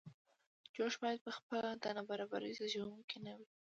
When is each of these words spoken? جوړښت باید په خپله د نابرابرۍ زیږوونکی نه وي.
جوړښت 0.75 0.99
باید 1.03 1.19
په 1.25 1.31
خپله 1.37 1.69
د 1.83 1.85
نابرابرۍ 1.95 2.51
زیږوونکی 2.57 3.17
نه 3.25 3.31
وي. 3.37 3.47